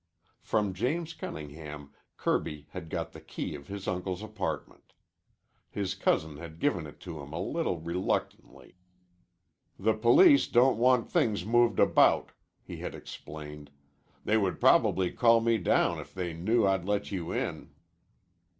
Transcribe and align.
From 0.41 0.73
James 0.73 1.13
Cunningham 1.13 1.93
Kirby 2.17 2.65
had 2.71 2.89
got 2.89 3.11
the 3.11 3.21
key 3.21 3.53
of 3.53 3.67
his 3.67 3.87
uncle's 3.87 4.23
apartment. 4.23 4.93
His 5.69 5.93
cousin 5.93 6.37
had 6.37 6.57
given 6.57 6.87
it 6.87 6.99
to 7.01 7.21
him 7.21 7.31
a 7.33 7.39
little 7.39 7.79
reluctantly. 7.79 8.77
"The 9.77 9.93
police 9.93 10.47
don't 10.47 10.79
want 10.79 11.07
things 11.11 11.45
moved 11.45 11.79
about," 11.79 12.31
he 12.63 12.77
had 12.77 12.95
explained. 12.95 13.69
"They 14.25 14.37
would 14.39 14.59
probably 14.59 15.11
call 15.11 15.39
me 15.39 15.59
down 15.59 15.99
if 15.99 16.15
they 16.15 16.33
knew 16.33 16.65
I'd 16.65 16.83
let 16.85 17.11
you 17.11 17.31
in." 17.31 17.69